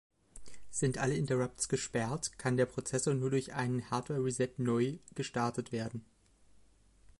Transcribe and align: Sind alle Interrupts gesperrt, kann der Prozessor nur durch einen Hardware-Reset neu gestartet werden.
Sind 0.71 0.97
alle 0.97 1.13
Interrupts 1.13 1.69
gesperrt, 1.69 2.39
kann 2.39 2.57
der 2.57 2.65
Prozessor 2.65 3.13
nur 3.13 3.29
durch 3.29 3.53
einen 3.53 3.91
Hardware-Reset 3.91 4.49
neu 4.57 4.97
gestartet 5.13 5.71
werden. 5.71 6.03